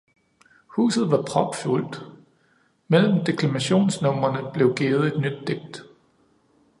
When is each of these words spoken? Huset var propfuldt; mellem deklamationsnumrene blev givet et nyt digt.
Huset 0.75 1.11
var 1.11 1.21
propfuldt; 1.23 2.01
mellem 2.87 3.25
deklamationsnumrene 3.25 4.51
blev 4.53 4.75
givet 4.75 5.07
et 5.07 5.21
nyt 5.21 5.47
digt. 5.47 5.83